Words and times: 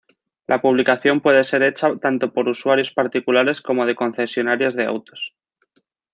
La 0.47 0.59
publicación 0.63 1.21
puede 1.21 1.43
ser 1.45 1.61
hecha 1.61 1.95
tanto 1.97 2.33
por 2.33 2.49
usuarios 2.49 2.89
particulares 2.91 3.61
como 3.61 3.85
de 3.85 3.93
concesionarias 3.93 4.73
de 4.73 4.85
autos. 4.87 5.35